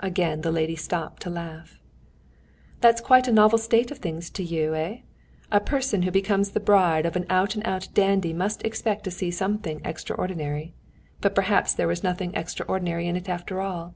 Again 0.00 0.42
the 0.42 0.52
lady 0.52 0.76
stopped 0.76 1.22
to 1.22 1.30
laugh. 1.30 1.80
"That's 2.82 3.00
quite 3.00 3.26
a 3.26 3.32
novel 3.32 3.56
state 3.56 3.90
of 3.90 3.96
things 3.96 4.28
to 4.28 4.42
you, 4.44 4.74
eh? 4.74 4.98
A 5.50 5.58
person 5.58 6.02
who 6.02 6.10
becomes 6.10 6.50
the 6.50 6.60
bride 6.60 7.06
of 7.06 7.16
an 7.16 7.24
out 7.30 7.54
and 7.54 7.66
out 7.66 7.88
dandy 7.94 8.34
must 8.34 8.62
expect 8.62 9.04
to 9.04 9.10
see 9.10 9.30
something 9.30 9.80
extraordinary. 9.82 10.74
But 11.22 11.34
perhaps 11.34 11.72
there 11.72 11.88
was 11.88 12.02
nothing 12.04 12.34
extraordinary 12.34 13.06
in 13.08 13.16
it 13.16 13.30
after 13.30 13.62
all. 13.62 13.94